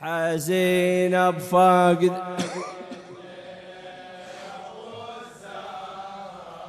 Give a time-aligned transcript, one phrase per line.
[0.00, 2.12] حزين بفقد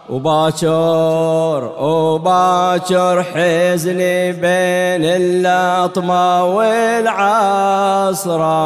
[0.09, 7.92] وباكر وباكر حزني بين اللطمة والعصرة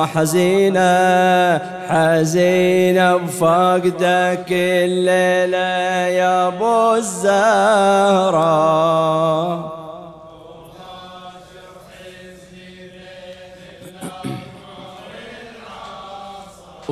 [0.05, 1.57] حزينة
[1.89, 5.57] حزينة بفقدك الليلة
[6.07, 8.43] يا أبو الزهرة.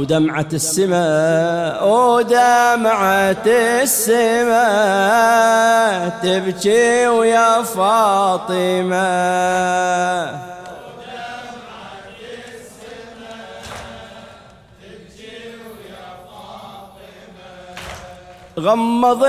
[0.02, 3.46] ودمعة السماء ودمعة
[3.86, 4.60] السماء
[6.24, 9.02] تبكي ويا فاطمة.
[18.60, 19.24] غمض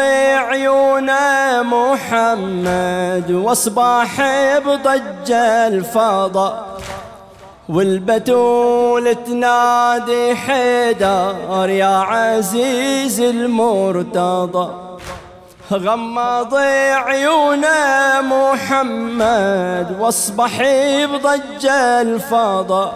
[0.51, 4.21] عيونه محمد واصبح
[4.59, 6.81] بضج الفضاء
[7.69, 14.69] والبتول تنادي حيدر يا عزيز المرتضى.
[15.73, 16.55] غمض
[17.07, 20.63] عيونه محمد واصبح
[21.05, 21.67] بضج
[22.01, 22.95] الفضاء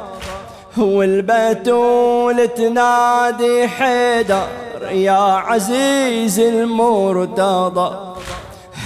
[0.79, 4.47] والبتول تنادي حيدر
[4.91, 8.06] يا عزيز المرتضى.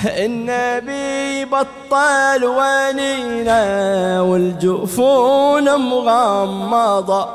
[0.07, 7.29] النبي بطل ونينا والجفون مغمضة.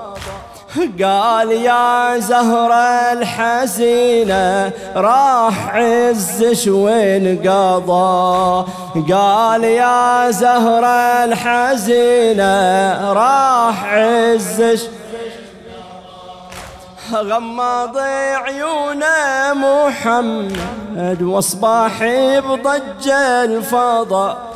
[1.03, 8.65] قال يا زهرة الحزينة راح عزش وين قضى.
[9.13, 12.53] قال يا زهرة الحزينة
[13.13, 14.81] راح عزش
[17.13, 17.97] غمض
[18.45, 22.03] عيونه محمد واصبح
[22.39, 24.53] بضج الفضاء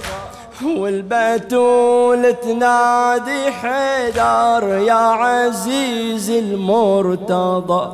[0.66, 7.92] والبتول تنادي حيدر يا عزيز المرتضى.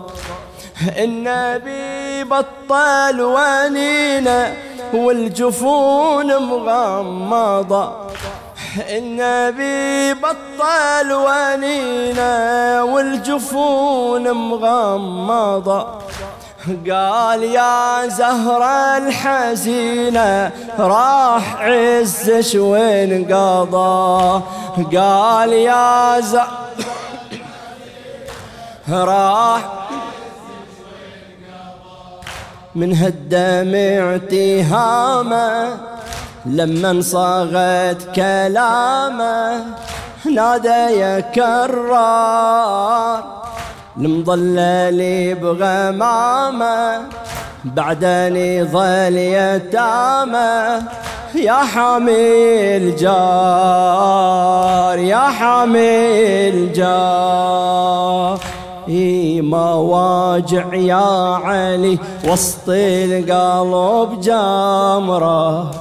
[0.98, 4.53] النبي بطل ونينا
[4.93, 7.93] والجفون مغمضة.
[8.80, 15.87] النبي بطل ونينا والجفون مغمضة
[16.91, 24.41] قال يا زهرة الحزينة راح عزش وين قضى.
[24.97, 26.49] قال يا زهرة
[28.89, 29.61] راح
[32.75, 35.77] من هالدمع تهامه
[36.45, 39.66] لما انصاغت كلامه
[40.36, 43.23] نادى يا كرار
[43.98, 47.02] المضلل بغمامه
[47.66, 50.84] بعدني ظل يتامه.
[51.36, 54.20] يا حامي الجار
[55.00, 58.39] يا حامي الجار
[59.42, 65.72] مواجع يا علي وسط القلب جامرة.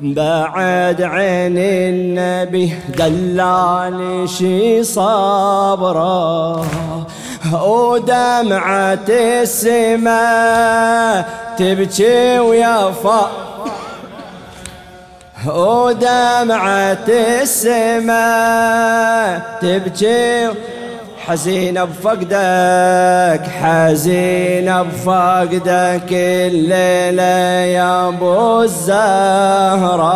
[0.00, 6.66] بعد عين النبي دلاني شي صبره
[7.52, 9.08] ودمعة
[9.42, 10.18] السماء
[11.58, 13.30] تبكي ويا فا.
[15.46, 17.08] ودمعة
[17.42, 18.18] السماء
[19.62, 20.48] تبكي.
[21.28, 27.22] حزين بفقدك حزين بفقدك الليلة
[27.76, 30.08] يا أبو الزهراء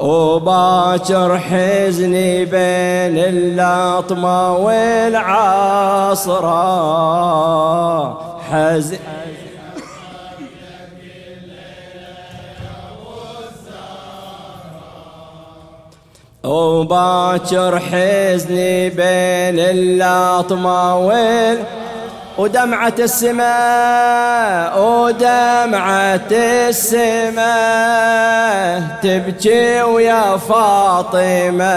[0.00, 6.00] وباكر حزني بين اللطمة والعصرة.
[8.50, 8.98] حزين
[16.50, 21.58] وباكر حزني بين اللطمة وال
[22.38, 26.30] ودمعة السماء ودمعة
[26.68, 27.40] السماء
[29.02, 31.70] تبكي ويا فاطمة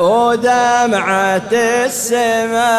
[0.00, 2.72] ودمعة السماء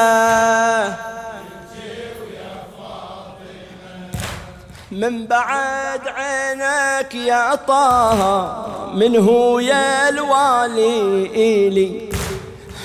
[4.91, 8.72] من بعد عينك يا طه.
[8.95, 12.09] من هو يا الوالي إلي.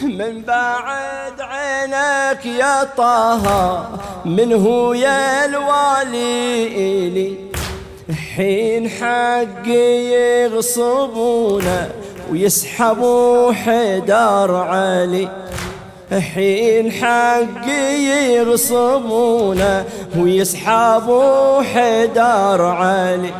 [0.02, 3.86] من بعد عينك يا طه
[4.24, 7.34] من هو يا الوالي إلي.
[8.36, 10.04] حين حقي
[10.44, 11.90] يغصبونه
[12.30, 15.28] ويسحبوا حدار علي.
[16.34, 19.84] حين حقي يغصبونه
[20.16, 23.32] ويسحبوا حدار علي.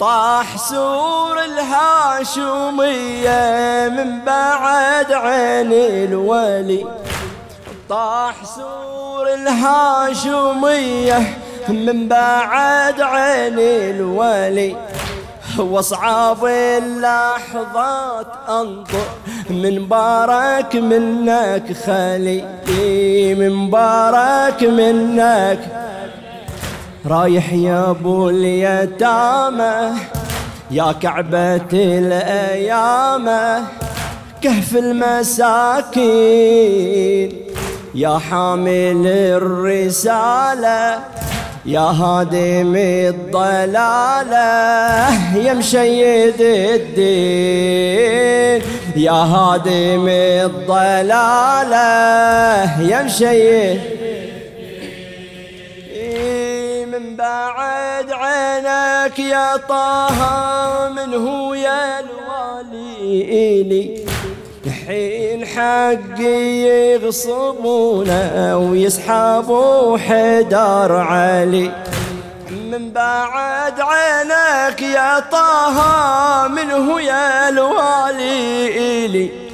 [0.00, 3.28] طاح سور الهاشمية
[3.88, 6.86] من بعد عين الولي.
[7.88, 11.18] طاح سور الهاشمية
[11.68, 14.76] من بعد عين الولي.
[15.58, 19.08] واصعب اللحظات أنظر
[19.50, 22.44] من بارك منك خلي
[23.34, 25.60] من بارك منك
[27.06, 29.92] رايح يا ابو اليتامى
[30.70, 33.30] يا كعبة الأيام
[34.42, 36.10] كهف المساكين
[37.94, 40.98] يا حامل الرسالة
[41.66, 44.38] يا هادم الضلالة
[45.36, 46.40] يا مشيد
[47.50, 48.00] الدين
[48.96, 50.08] يا هادم
[50.48, 51.80] الضلالة
[52.82, 53.99] يا مشيد
[57.18, 64.04] بعد عينك يا طه من هو يا الوالي إلي
[64.86, 66.40] حين حقي
[66.94, 71.70] يغصبونه ويسحبوا حدار علي.
[72.50, 79.49] من بعد عينك يا طه منه يا الوالي إلي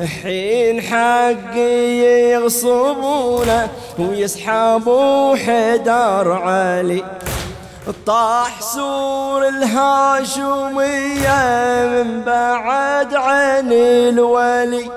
[0.00, 1.98] حين حقي
[2.30, 3.68] يغصبونه
[3.98, 7.04] ويسحبوا حدار علي.
[8.06, 11.38] طاح سور الهاشمية
[11.86, 14.90] من بعد عين الولي.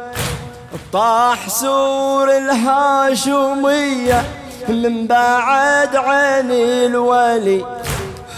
[0.93, 4.23] طاح سور الهاشمية
[4.67, 7.65] من بعد عين الولي.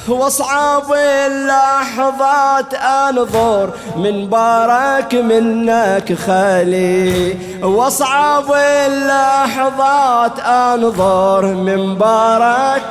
[0.08, 7.38] واصعب اللحظات انظر من بارك منك خالي.
[7.64, 8.52] واصعب
[8.88, 12.82] اللحظات انظر من بارك.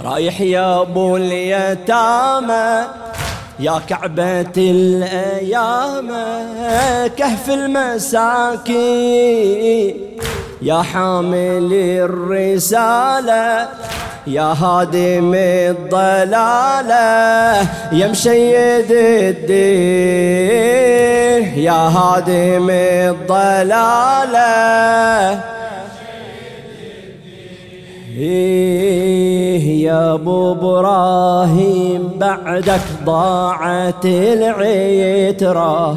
[0.00, 2.84] رايح يا ابو اليتامى
[3.58, 6.08] يا كعبة الأيام
[7.16, 8.80] كهف المساكين.
[10.62, 13.68] يا حامل الرسالة
[14.26, 17.00] يا هادم الضلالة
[17.92, 19.50] يا مشيد الدين.
[21.64, 24.40] يا هادم الضلالة
[28.18, 35.96] إيه يا أبو إبراهيم بعدك ضاعت العترة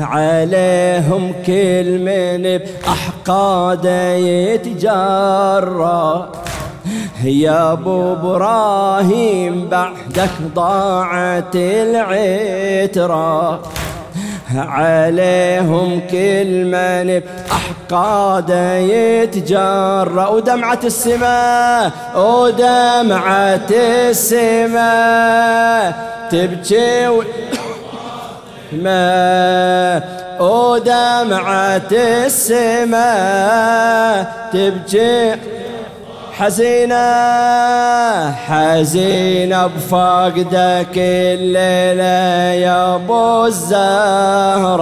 [0.00, 6.28] عليهم كل من بأحقاده يتجرى
[7.24, 13.60] يا أبو إبراهيم بعدك ضاعت العترة.
[14.56, 23.68] عليهم كل من بأحقاده يتجرى ودمعة السماء ودمعة
[24.10, 25.94] السماء
[26.30, 27.22] تبكي و...
[28.72, 30.02] ما
[30.40, 31.92] ودمعة
[32.26, 35.34] السماء تبكي
[36.38, 44.78] حزينة حزينة بفقدك الليلة يا أبو الزهراء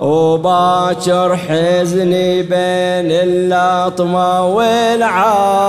[0.00, 5.60] وباكر حزني بين اللطمة والعصرة.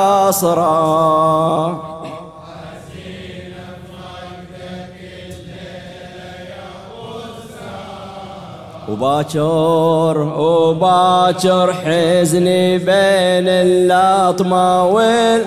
[8.89, 15.45] وباكر وباكر حزني بين اللطمة وال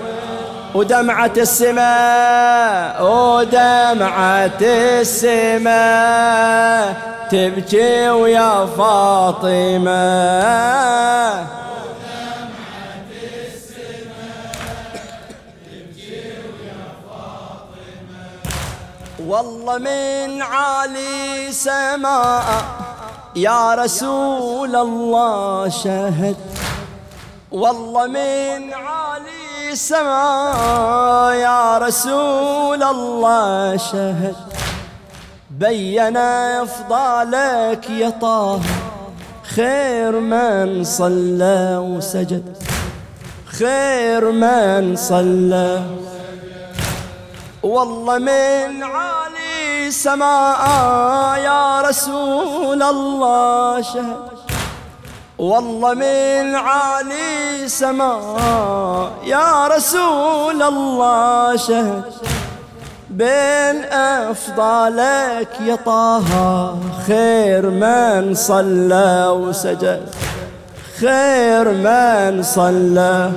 [0.74, 4.60] ودمعة السماء ودمعة
[5.00, 6.94] السماء
[7.30, 10.04] تبكي ويا فاطمة.
[19.26, 22.83] والله من عالي سماء
[23.36, 26.36] يا رسول الله شهد.
[27.52, 34.36] والله من عالي السماء يا رسول الله شهد.
[35.50, 38.60] بين أفضالك يا طه
[39.54, 42.56] خير من صلى وسجد.
[43.46, 45.82] خير من صلى.
[47.62, 49.23] والله من عالي
[49.94, 50.62] سماء
[51.38, 54.16] يا رسول الله شهد.
[55.38, 62.12] والله من عالي سماء يا رسول الله شهد.
[63.10, 63.84] بين
[64.30, 66.28] أفضالك يا طه
[67.06, 70.08] خير من صلى وسجد.
[71.00, 73.32] خير من صلى.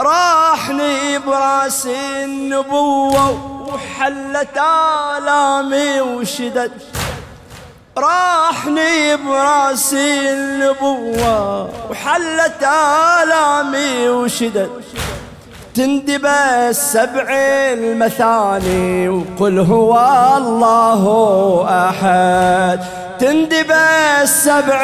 [0.00, 3.57] راحني برأس النبوة.
[3.68, 4.58] وحلت
[5.18, 6.72] آلامي وشدد
[7.98, 11.70] راحني براس النبوة.
[11.90, 12.62] وحلت
[13.22, 14.70] آلامي وشدد
[15.74, 17.26] تندب السبع
[17.72, 19.08] المثاني.
[19.08, 19.92] وقل هو
[20.36, 21.02] الله
[21.88, 22.80] أحد.
[23.20, 23.72] تندب
[24.22, 24.80] السبع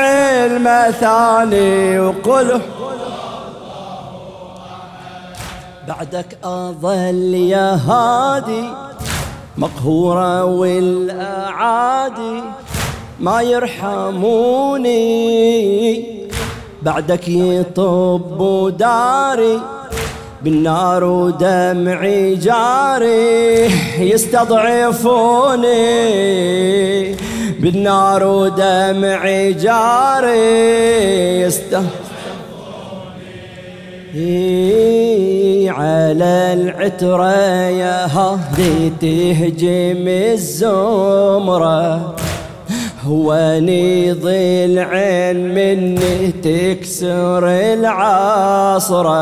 [0.46, 2.00] المثاني.
[2.00, 2.60] وقل
[5.88, 8.64] بعدك أظل يا هادي
[9.56, 12.42] مقهورة والأعادي
[13.20, 14.94] ما يرحموني.
[16.82, 19.60] بعدك يطب داري
[20.42, 25.64] بالنار ودمعي جاري يستضعفوني.
[27.60, 30.40] بالنار ودمعي جاري
[31.40, 32.13] يستضعفوني.
[35.68, 42.14] على العترة يا هادي تهجم الزمرة.
[43.06, 44.12] هواني
[44.64, 49.14] العين مني تكسر العصرة.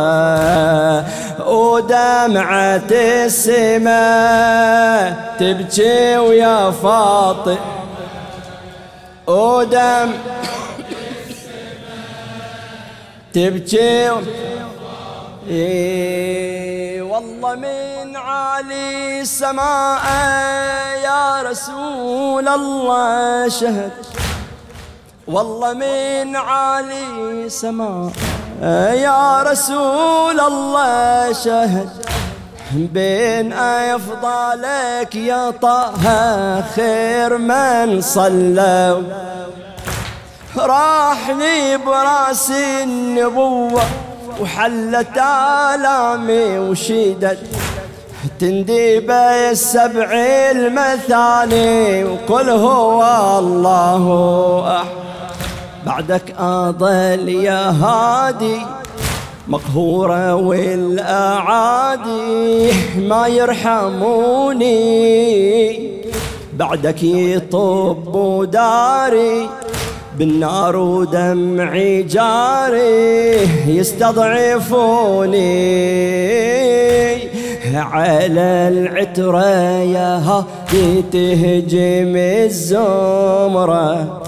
[1.49, 2.91] ودمعة
[3.25, 7.57] السماء تبكي ويا فاطم
[9.27, 10.11] ودم
[13.33, 14.11] تبكي
[15.49, 20.05] إيه والله من عالي السماء
[21.05, 23.93] يا رسول الله شهد.
[25.27, 27.07] والله من عالي
[27.47, 28.13] السماء
[28.95, 31.91] يا رسول الله شهد.
[32.73, 39.03] بين أفضالك يا طه خير من صلوا.
[40.57, 43.83] راحني براس النبوة.
[44.41, 45.19] وحلت
[45.75, 47.39] آلامي وشيدت.
[48.41, 49.11] تنديب
[49.51, 50.13] السبع
[50.51, 53.03] المثاني وقل هو
[53.39, 54.05] الله
[54.77, 54.87] أحد.
[55.87, 58.59] بعدك أضل يا هادي
[59.49, 61.93] مقهورة والأعادي
[62.97, 64.73] ما يرحموني.
[66.53, 69.49] بعدك يطب داري
[70.19, 75.43] بالنار ودمعي جاري يستضعفوني.
[77.75, 79.47] على العترة
[79.81, 82.17] يا هادي تهجم
[82.47, 84.23] الزمرة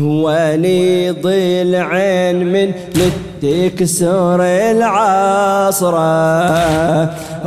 [0.00, 2.72] وأني ضل عين من
[3.42, 6.00] تكسر العصرة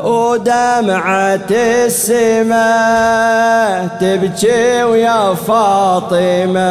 [0.03, 1.49] ودمعة
[1.85, 6.63] السماء تبكي ويا فاطمة.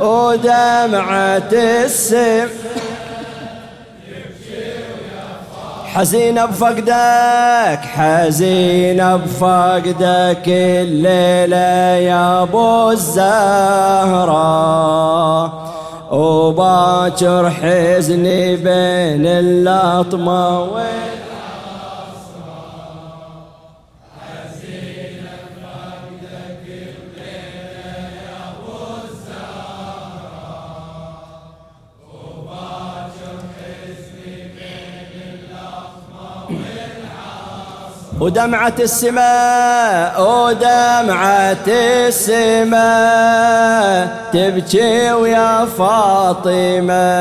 [0.00, 2.48] ودمعة السماء
[5.94, 11.56] حزين بفقدك حزين بفقدك الليلة
[12.08, 14.38] يا أبو الزهرة.
[16.12, 20.68] وباكر حزني بين اللطمة
[38.20, 41.66] ودمعة السماء ودمعة
[42.08, 43.28] السماء.
[44.32, 47.18] تبكي ويا فاطمة.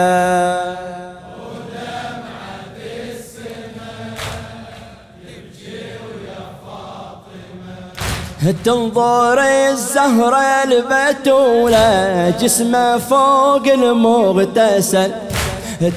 [8.65, 15.11] تنظر الزهرة البتولة جسمه فوق المغتسل.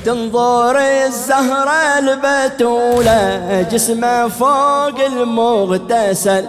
[0.05, 6.45] تنظر الزهرة البتولة جسمه فوق المغتسل.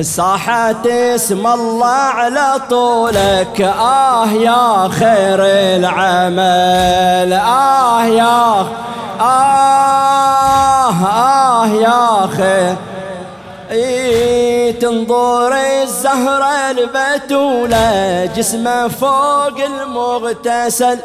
[0.00, 3.60] صاحت اسم الله على طولك.
[3.60, 5.38] آه يا خير
[5.78, 7.32] العمل.
[7.32, 8.66] آه يا
[9.20, 12.76] آه آه يا خير
[14.80, 20.98] تنظر الزهرة البتولة جسمه فوق المغتسل.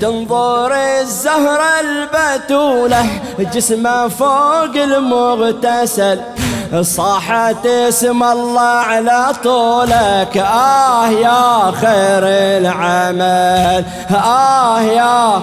[0.00, 3.06] تنظر الزهرة البتولة
[3.38, 6.20] جسمه فوق المغتسل.
[6.80, 10.36] صاحت اسم الله على طولك.
[10.36, 12.22] آه يا خير
[12.60, 13.84] العمل.
[14.10, 15.42] آه يا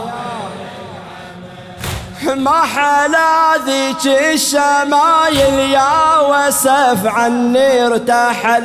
[2.28, 8.64] ما حلا ذيك الشمايل يا وسف عني ارتحل.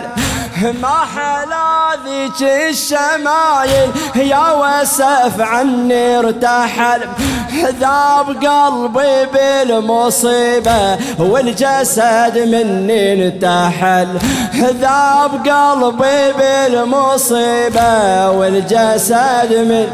[0.83, 7.01] ما حلا ذيك الشمايل يا وسف عني ارتحل.
[7.81, 14.19] ذاب قلبي بالمصيبة والجسد مني انتحل.
[14.55, 17.91] ذاب قلبي بالمصيبة
[18.31, 19.87] والجسد من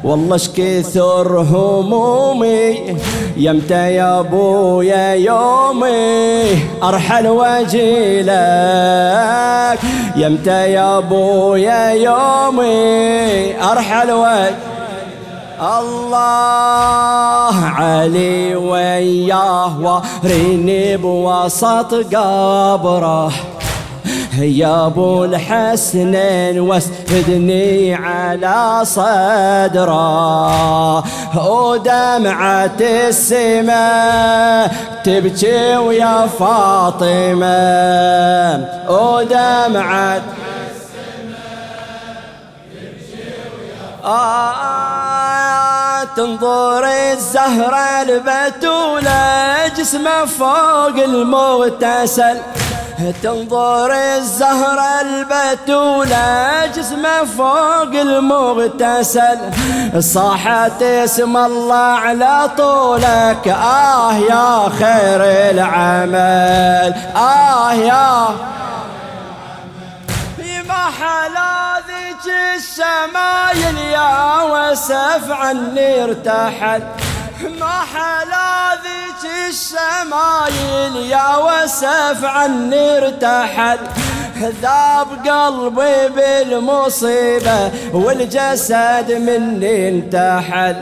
[0.05, 2.97] والله كثر همومي
[3.37, 6.43] يمتى يا أبويا يومي
[6.83, 8.35] أرحل واجيلك
[10.17, 14.74] يمتى يا أبويا يومي أرحل واجيلك
[15.65, 23.33] الله علي وياه وريني بوسط قبره.
[24.39, 30.25] يا أبو الحسنين واسندني على صدره.
[31.37, 37.49] ودمعة السماء تبكي ويا فاطمة.
[38.89, 40.23] ودمعة
[44.05, 45.14] آه
[46.17, 52.39] تنظر الزهرة البتولة جسمه فوق المغتسل.
[53.23, 59.39] تنظر الزهرة البتولة جسمه فوق المغتسل.
[59.99, 63.49] صاحت اسم الله على طولك.
[63.49, 66.95] آه يا خير العمل.
[67.17, 68.29] آه يا
[70.69, 71.74] ما حلا
[72.25, 76.83] ذيك الشمايل يا وسف عني ارتحل
[77.61, 83.79] ما حلا ذيك الشمايل يا وسف عني ارتحل
[84.63, 90.77] ذاب قلبي بالمصيبة والجسد مني انتحل.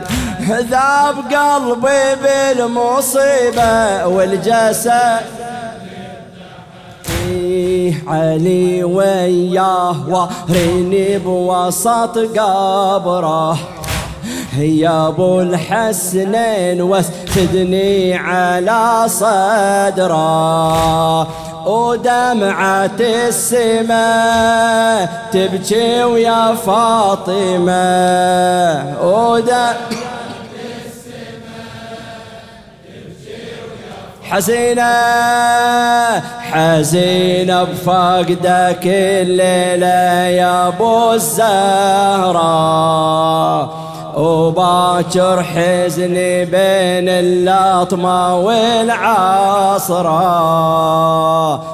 [0.49, 5.21] ذاب قلبي بالمصيبة والجسد
[8.07, 13.57] علي وياه واريني بوسط قبره.
[14.57, 20.23] يا أبو الحسنين واسندني على صدره.
[21.67, 27.73] ودمعة السماء تبكي ويا فاطمة.
[29.03, 30.12] ودمعة
[34.33, 34.93] حزينة
[36.51, 42.33] حزينة بفقدك الليلة يا أبو الزهراء
[44.17, 49.93] وباكر حزني بين اللطمة والعصرة.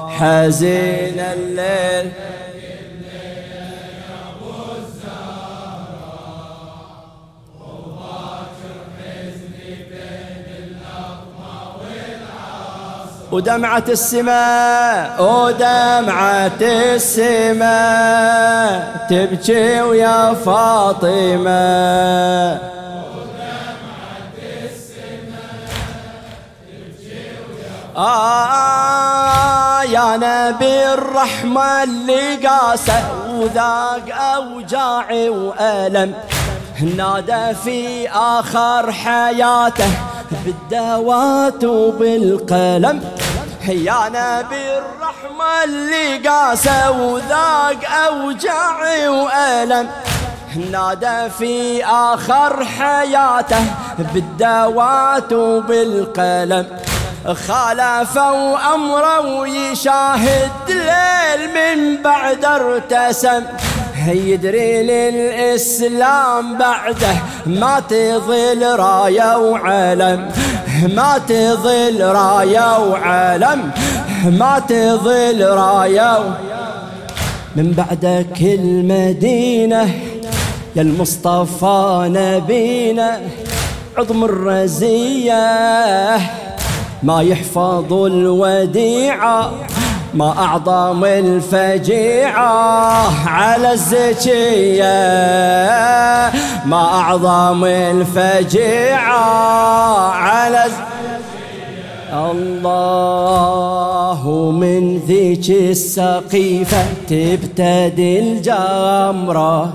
[0.08, 2.10] حزين الليل
[13.32, 16.60] ودمعة السماء ودمعة
[16.96, 18.26] السماء
[19.10, 21.50] تبكي ويا فاطمة.
[27.96, 36.14] آه يا نبي الرحمة اللي قاسى وذاق أوجاعي وألم
[36.96, 39.90] نادى في آخر حياته
[40.30, 43.00] بالدوات وبالقلم.
[43.68, 49.90] يا نبي الرحمة اللي قاسى وذاق أوجاعي وألم.
[50.72, 53.64] نادى في آخر حياته
[53.98, 56.66] بالدوات وبالقلم.
[57.48, 63.42] خالفوا أمره ويشاهد ليل من بعد ارتسم.
[64.08, 67.14] يدري للإسلام بعده.
[67.46, 70.30] ما تظل راية وعلم.
[70.96, 73.70] ما تظل راية وعلم.
[74.24, 76.18] ما تظل راية
[77.56, 79.94] من بعدك المدينة
[80.76, 83.20] يا المصطفى نبينا
[83.96, 85.46] عظم الرزية.
[87.02, 89.52] ما يحفظ الوديعة.
[90.14, 92.48] ما أعظم الفجيعة
[93.28, 94.84] على الزكية.
[96.66, 99.20] ما أعظم الفجيعة
[100.10, 100.64] على
[102.12, 102.60] الله
[104.50, 109.74] من ذيك السقيفة تبتدي الجمرة.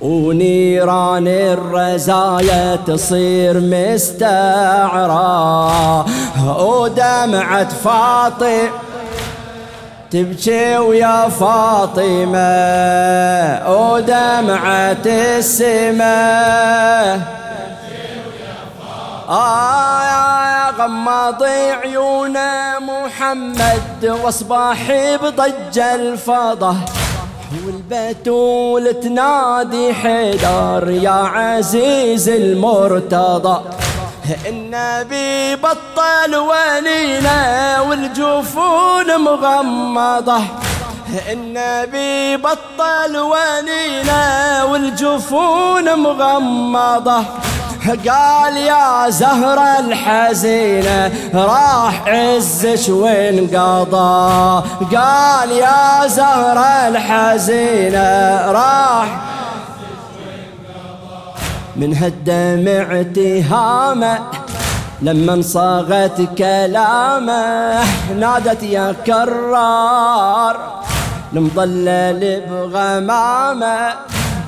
[0.00, 5.18] ونيران الرزايا تصير مستعرة.
[6.58, 8.87] ودمعة فاطمة
[10.10, 12.38] تبكي ويا فاطمة
[13.68, 15.06] ودمعة
[15.38, 17.20] السماء
[19.28, 21.42] آه يا غماض
[21.82, 22.36] عيون
[22.80, 24.92] محمد واصباح
[25.22, 26.74] بضج الفضة
[27.66, 33.60] والبتول تنادي حيدر يا عزيز المرتضى.
[34.28, 40.40] النبي بطل ولينا والجفون مغمضة.
[41.32, 47.24] النبي بطل ولينا والجفون مغمضة.
[48.08, 54.62] قال يا زهرة الحزينة راح عزش وانقضى.
[54.96, 59.06] قال يا زهرة الحزينة راح
[61.78, 64.18] من هالدمع تهامه
[65.02, 67.80] لما صاغت كلامه
[68.20, 70.56] نادت يا كرار.
[71.32, 73.94] المضلل بغمامه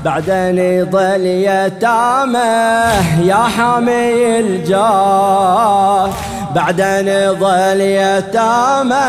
[0.05, 6.11] بعدين يضل يتامه يا حامي الجاه
[6.55, 9.05] بعدين يضل يتامه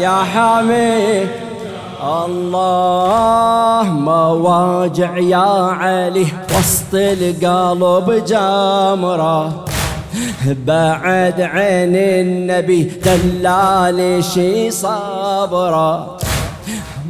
[0.00, 1.26] يا حامي
[2.04, 6.26] الله ما واجع يا علي
[6.58, 9.64] وسط القلب جمره
[10.66, 16.16] بعد عين النبي دلالي شي صبره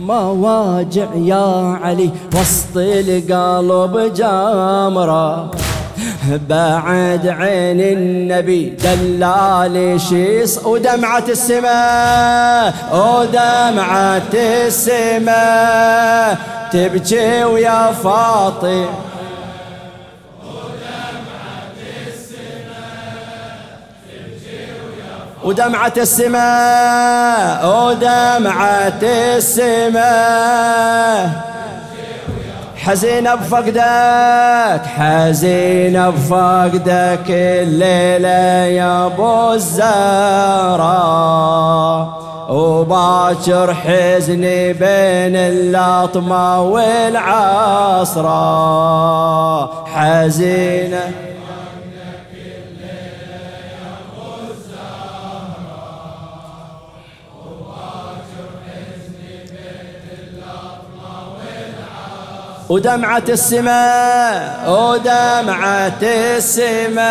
[0.00, 5.50] ما واجع يا علي وسط القلب جمره
[6.48, 16.36] بعد عين النبي دلالي شيص ودمعة السماء ودمعة السماء
[16.72, 18.88] تبكي ويا فاطمة.
[25.44, 29.02] ودمعة السماء ودمعة
[29.36, 31.45] السماء
[32.86, 38.28] حزين بفقدك حزين بفقدك الليلة
[38.78, 40.86] يا أبو الزهراء
[42.48, 48.26] وباكر حزني بين اللطمة والعصرة
[49.86, 51.25] حزينة.
[62.68, 66.02] ودمعة السماء ودمعة
[66.36, 67.10] السماء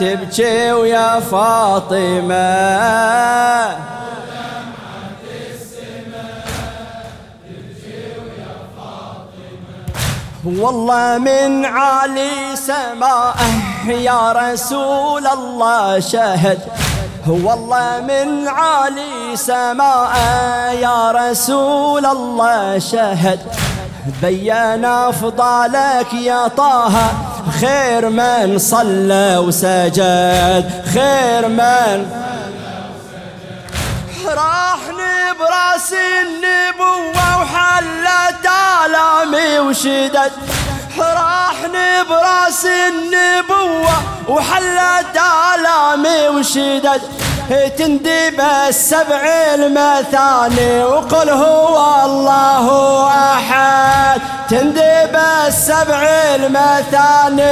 [0.00, 2.42] تبكي ويا فاطمة.
[10.44, 13.50] والله من عالي سماءه
[13.88, 16.58] يا رسول الله شهد.
[17.26, 23.40] والله من عالي سماءه يا رسول الله شهد.
[24.06, 26.92] بين أفضالك يا طه
[27.60, 32.06] خير من صلى وسجد خير من
[34.26, 38.46] راحني براس النبوة وحلت
[38.86, 40.32] آلامي وشدد.
[40.98, 43.96] راحني براس النبوة
[44.28, 45.16] وحلت
[45.54, 47.02] آلامي وشدد
[47.78, 49.22] تندب السبع
[49.54, 52.66] المثاني وقل هو الله
[53.08, 54.20] أحد.
[54.50, 56.02] تندب السبع
[56.34, 57.42] المثاني.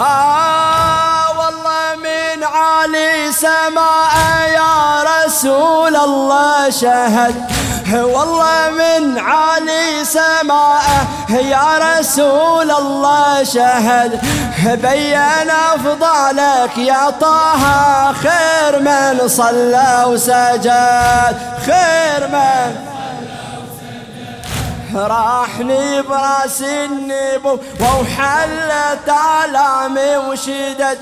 [0.00, 4.14] ها والله من عالي سماء
[4.54, 7.61] يا رسول الله شهد.
[7.94, 14.20] والله من عالي سماءه يا رسول الله شهد.
[14.66, 22.76] بين أفضالك يا طه خير من صلى وسجد خير من
[24.96, 29.08] راحني براس النبو وحلت
[29.44, 30.98] آلامي وشدد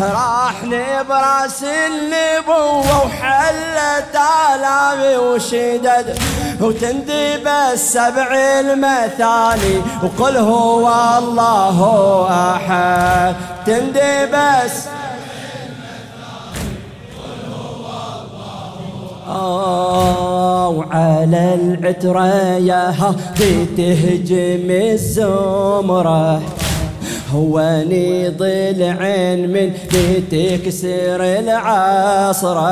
[0.00, 4.18] راحني براس النبوة وحلت
[4.54, 6.18] آلامي وشدد
[6.60, 10.88] وتندب السبع المثاني وقل هو
[11.18, 11.78] الله
[12.54, 13.34] أحد.
[13.66, 14.97] تندب آه
[20.68, 22.90] وعلى العترة يا
[23.76, 26.42] تهجم الزمرة.
[27.34, 29.72] هو نيض العين من
[30.30, 32.68] تكسر العصرة.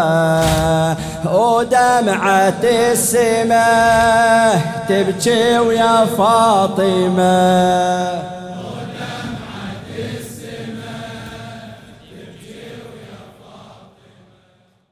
[1.35, 7.27] ودمعة السماء تبكي ويا فاطمة.